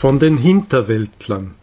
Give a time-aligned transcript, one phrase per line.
[0.00, 1.56] Von den Hinterwäldlern.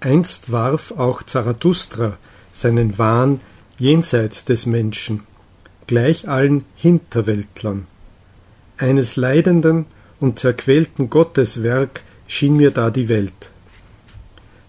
[0.00, 2.16] Einst warf auch Zarathustra
[2.50, 3.42] seinen Wahn
[3.78, 5.24] jenseits des Menschen,
[5.86, 7.86] gleich allen Hinterwäldlern.
[8.78, 9.84] Eines leidenden
[10.18, 13.50] und zerquälten Gotteswerk schien mir da die Welt.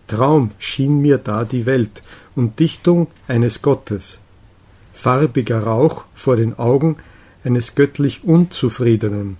[0.08, 2.04] Traum schien mir da die Welt
[2.36, 4.20] und Dichtung eines Gottes.
[4.94, 6.98] Farbiger Rauch vor den Augen
[7.46, 9.38] eines göttlich Unzufriedenen.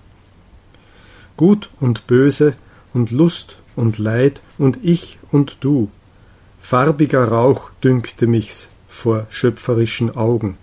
[1.36, 2.56] Gut und Böse
[2.92, 5.90] und Lust und Leid und ich und du.
[6.60, 10.56] Farbiger Rauch dünkte mich's vor schöpferischen Augen.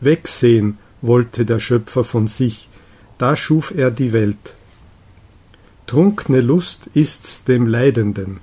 [0.00, 2.68] Wegsehen wollte der Schöpfer von sich,
[3.18, 4.54] da schuf er die Welt.
[5.86, 8.40] Trunkne Lust ist's dem Leidenden,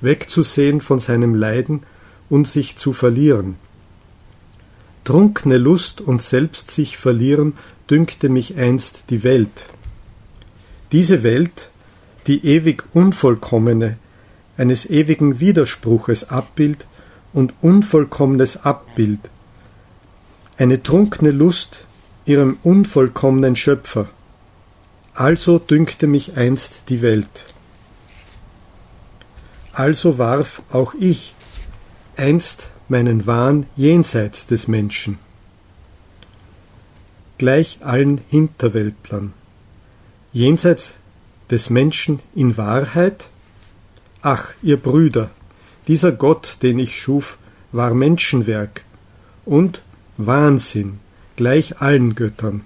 [0.00, 1.84] wegzusehen von seinem Leiden
[2.28, 3.56] und sich zu verlieren.
[5.04, 7.54] Trunkne Lust und selbst sich verlieren
[7.88, 9.66] dünkte mich einst die Welt.
[10.92, 11.70] Diese Welt
[12.26, 13.96] die ewig unvollkommene,
[14.56, 16.86] eines ewigen Widerspruches Abbild
[17.32, 19.30] und unvollkommenes Abbild,
[20.58, 21.84] eine trunkne Lust
[22.26, 24.08] ihrem unvollkommenen Schöpfer.
[25.14, 27.44] Also dünkte mich einst die Welt.
[29.72, 31.34] Also warf auch ich
[32.16, 35.18] einst meinen Wahn jenseits des Menschen,
[37.38, 39.32] gleich allen Hinterwäldlern,
[40.32, 40.94] jenseits
[41.50, 43.28] des Menschen in Wahrheit?
[44.22, 45.30] Ach, ihr Brüder,
[45.88, 47.38] dieser Gott, den ich schuf,
[47.72, 48.82] war Menschenwerk
[49.44, 49.82] und
[50.16, 51.00] Wahnsinn,
[51.36, 52.62] gleich allen Göttern.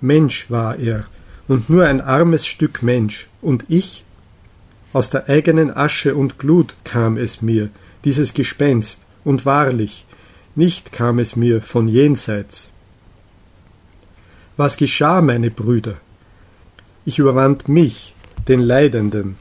[0.00, 1.06] Mensch war er,
[1.48, 4.04] und nur ein armes Stück Mensch, und ich?
[4.92, 7.70] Aus der eigenen Asche und Glut kam es mir,
[8.04, 10.06] dieses Gespenst, und wahrlich,
[10.54, 12.70] nicht kam es mir von jenseits.
[14.56, 15.96] Was geschah, meine Brüder?
[17.04, 18.14] Ich überwand mich,
[18.48, 19.36] den Leidenden.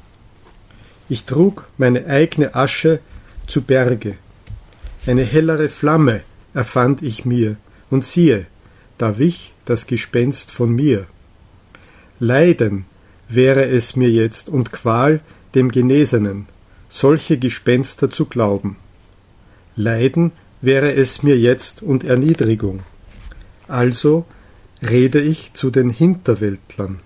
[1.10, 3.00] Ich trug meine eigene Asche
[3.48, 4.16] zu Berge.
[5.06, 6.22] Eine hellere Flamme
[6.54, 7.58] erfand ich mir,
[7.90, 8.46] und siehe,
[8.98, 11.08] da wich das Gespenst von mir.
[12.20, 12.86] Leiden
[13.28, 15.22] wäre es mir jetzt und Qual
[15.56, 16.46] dem Genesenen,
[16.90, 18.76] solche Gespenster zu glauben.
[19.76, 20.32] Leiden
[20.62, 22.82] wäre es mir jetzt und Erniedrigung.
[23.68, 24.26] Also
[24.82, 27.00] rede ich zu den Hinterwäldlern.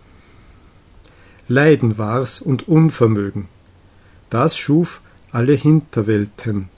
[1.53, 3.47] Leiden war's und Unvermögen.
[4.29, 6.69] Das schuf alle Hinterwelten.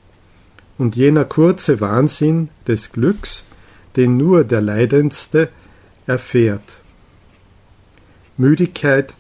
[0.78, 3.44] Und jener kurze Wahnsinn des Glücks,
[3.96, 5.50] den nur der Leidendste
[6.06, 6.82] erfährt.
[8.38, 9.14] Müdigkeit,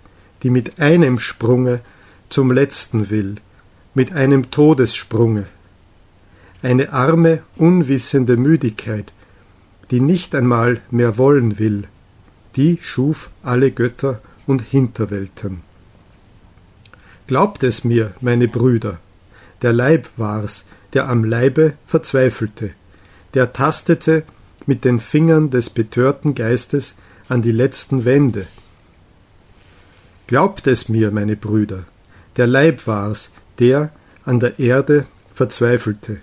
[0.44, 1.79] die mit einem Sprunge
[2.29, 3.35] zum letzten will,
[3.94, 5.47] mit einem Todessprunge.
[6.61, 9.13] Eine arme, unwissende Müdigkeit,
[9.91, 11.83] die nicht einmal mehr wollen will,
[12.57, 15.61] die schuf alle Götter und Hinterwelten.
[17.28, 19.00] Glaubt es mir, meine Brüder,
[19.61, 22.72] der Leib war's, der am Leibe verzweifelte,
[23.33, 24.23] der tastete
[24.66, 26.95] mit den Fingern des betörten Geistes
[27.28, 28.47] an die letzten Wände.
[30.28, 31.85] Glaubt es mir, meine Brüder,
[32.38, 33.91] der Leib war's, der
[34.23, 36.17] an der Erde verzweifelte,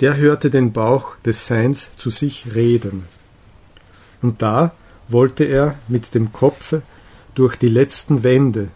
[0.00, 3.04] der hörte den Bauch des Seins zu sich reden.
[4.22, 4.72] Und da
[5.08, 6.82] wollte er mit dem Kopfe
[7.34, 8.68] durch die letzten Wände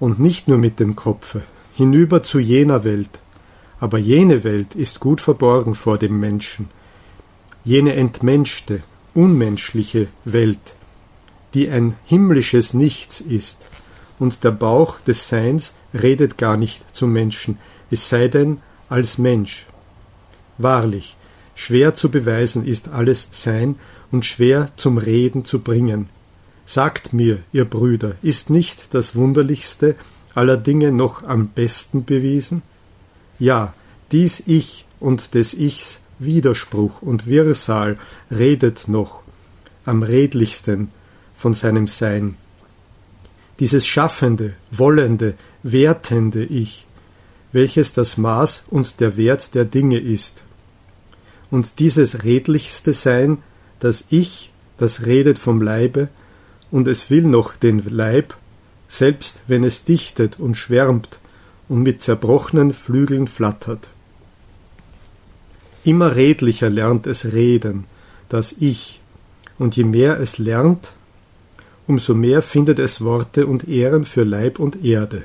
[0.00, 1.42] und nicht nur mit dem Kopfe,
[1.74, 3.20] hinüber zu jener Welt.
[3.80, 6.68] Aber jene Welt ist gut verborgen vor dem Menschen,
[7.64, 8.82] jene entmenschte,
[9.14, 10.76] unmenschliche Welt,
[11.54, 13.66] die ein himmlisches Nichts ist,
[14.18, 17.58] und der Bauch des Seins redet gar nicht zum Menschen,
[17.90, 19.66] es sei denn als Mensch.
[20.58, 21.16] Wahrlich,
[21.54, 23.76] schwer zu beweisen ist alles Sein
[24.12, 26.08] und schwer zum Reden zu bringen,
[26.66, 29.96] Sagt mir, ihr Brüder, ist nicht das Wunderlichste
[30.34, 32.62] aller Dinge noch am besten bewiesen?
[33.38, 33.74] Ja,
[34.12, 37.98] dies Ich und des Ichs Widerspruch und Wirrsal
[38.30, 39.20] redet noch
[39.84, 40.90] am redlichsten
[41.34, 42.36] von seinem Sein.
[43.60, 46.86] Dieses schaffende, wollende, wertende Ich,
[47.52, 50.44] welches das Maß und der Wert der Dinge ist.
[51.50, 53.38] Und dieses redlichste Sein,
[53.78, 56.08] das Ich, das redet vom Leibe,
[56.74, 58.34] und es will noch den Leib,
[58.88, 61.20] selbst wenn es dichtet und schwärmt
[61.68, 63.90] und mit zerbrochenen Flügeln flattert.
[65.84, 67.84] Immer redlicher lernt es reden,
[68.28, 69.00] das Ich,
[69.56, 70.90] und je mehr es lernt,
[71.86, 75.22] umso mehr findet es Worte und Ehren für Leib und Erde.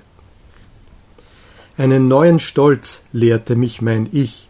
[1.78, 4.50] Einen neuen Stolz lehrte mich mein Ich,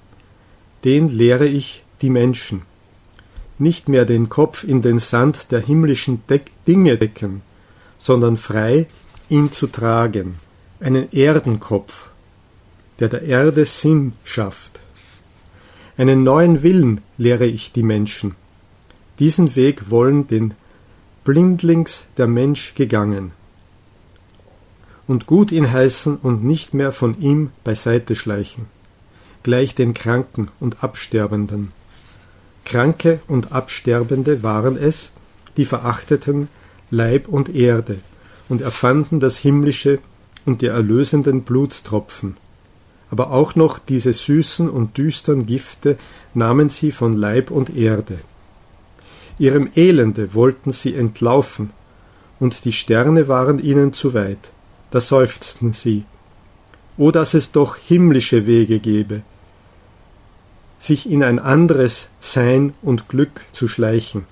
[0.84, 2.63] den lehre ich die Menschen
[3.59, 7.41] nicht mehr den Kopf in den Sand der himmlischen Deck Dinge decken,
[7.97, 8.88] sondern frei
[9.29, 10.35] ihn zu tragen,
[10.79, 12.07] einen Erdenkopf,
[13.00, 14.79] der der Erde Sinn schafft.
[15.97, 18.35] Einen neuen Willen lehre ich die Menschen.
[19.19, 20.53] Diesen Weg wollen den
[21.25, 23.33] blindlings der Mensch gegangen.
[25.07, 28.67] Und gut ihn heißen und nicht mehr von ihm beiseite schleichen,
[29.44, 31.71] gleich den Kranken und Absterbenden.
[32.69, 35.12] Kranke und Absterbende waren es,
[35.57, 36.50] die verachteten
[36.92, 37.98] Leib und Erde
[38.48, 39.98] und erfanden das himmlische
[40.45, 42.36] und die erlösenden Blutstropfen.
[43.10, 45.98] Aber auch noch diese süßen und düstern Gifte
[46.36, 48.19] nahmen sie von Leib und Erde.
[49.39, 51.72] Ihrem Elende wollten sie entlaufen,
[52.39, 54.51] und die Sterne waren ihnen zu weit.
[54.92, 56.06] Da seufzten sie.
[57.00, 59.24] O dass es doch himmlische Wege gäbe,
[60.79, 64.25] sich in ein anderes Sein und Glück zu schleichen.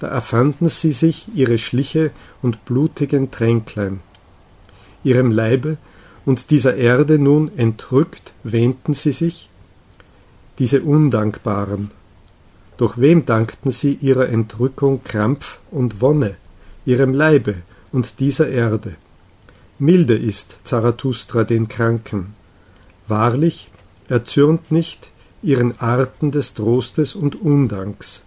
[0.00, 2.10] Da erfanden sie sich ihre schliche
[2.40, 4.00] und blutigen Tränklein.
[5.04, 5.78] Ihrem Leibe
[6.24, 9.48] und dieser Erde nun entrückt wähnten sie sich,
[10.58, 11.90] diese Undankbaren.
[12.78, 16.34] Doch wem dankten sie ihrer Entrückung Krampf und Wonne,
[16.84, 17.56] ihrem Leibe
[17.92, 18.96] und dieser Erde?
[19.78, 22.34] Milde ist Zarathustra den Kranken.
[23.06, 23.70] Wahrlich,
[24.08, 25.11] er zürnt nicht
[25.42, 28.24] ihren Arten des Trostes und Undanks.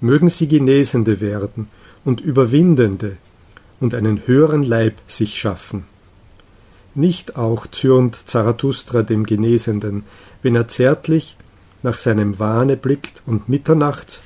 [0.00, 1.68] Mögen sie Genesende werden
[2.04, 3.16] und Überwindende
[3.80, 5.84] und einen höheren Leib sich schaffen.
[6.94, 10.04] Nicht auch zürnt Zarathustra dem Genesenden,
[10.42, 11.36] wenn er zärtlich
[11.82, 14.22] nach seinem Wahne blickt und mitternachts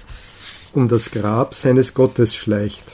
[0.72, 2.84] um das Grab seines Gottes schleicht.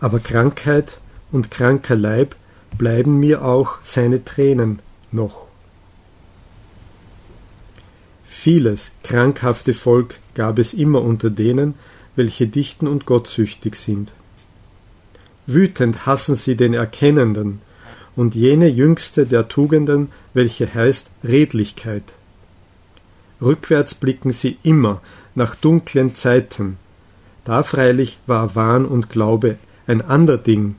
[0.00, 1.00] Aber Krankheit
[1.32, 2.36] und kranker Leib
[2.78, 4.78] bleiben mir auch seine Tränen
[5.10, 5.49] noch.
[8.42, 11.74] Vieles krankhafte Volk gab es immer unter denen,
[12.16, 14.12] welche dichten und gottsüchtig sind.
[15.46, 17.60] Wütend hassen sie den Erkennenden
[18.16, 22.14] und jene jüngste der Tugenden, welche heißt Redlichkeit.
[23.42, 25.02] Rückwärts blicken sie immer
[25.34, 26.78] nach dunklen Zeiten.
[27.44, 30.76] Da freilich war Wahn und Glaube ein ander Ding.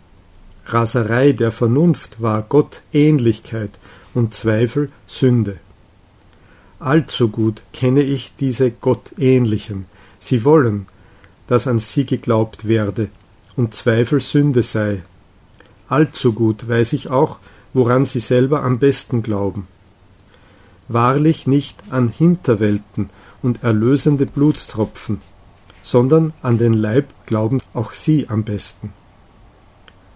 [0.66, 3.78] Raserei der Vernunft war Gott Ähnlichkeit
[4.16, 5.60] und Zweifel Sünde.
[6.82, 9.86] Allzu gut kenne ich diese Gottähnlichen.
[10.20, 10.88] Sie wollen,
[11.46, 13.10] dass an sie geglaubt werde
[13.56, 15.04] und Zweifel Sünde sei.
[15.90, 17.38] Allzu gut weiß ich auch,
[17.74, 19.68] woran sie selber am besten glauben.
[20.88, 23.12] Wahrlich nicht an Hinterwelten
[23.44, 25.22] und erlösende Blutstropfen,
[25.84, 28.92] sondern an den Leib glauben auch sie am besten.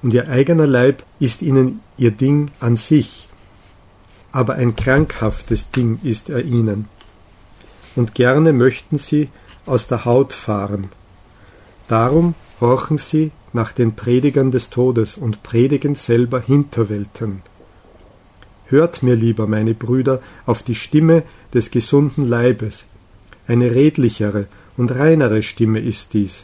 [0.02, 3.28] Und ihr eigener Leib ist ihnen ihr Ding an sich,
[4.36, 6.90] aber ein krankhaftes Ding ist er ihnen.
[7.96, 9.30] Und gerne möchten sie
[9.66, 10.90] aus der Haut fahren.
[11.88, 17.44] Darum horchen sie nach den Predigern des Todes und predigen selber Hinterwelten.
[18.66, 21.24] Hört mir lieber, meine Brüder, auf die Stimme
[21.54, 22.88] des gesunden Leibes.
[23.48, 26.44] Eine redlichere und reinere Stimme ist dies.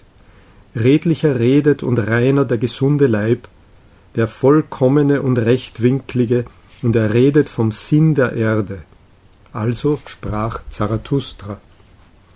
[0.77, 3.49] Redlicher redet und reiner der gesunde Leib,
[4.15, 6.45] der vollkommene und rechtwinklige,
[6.81, 8.83] und er redet vom Sinn der Erde.
[9.53, 11.59] Also sprach Zarathustra.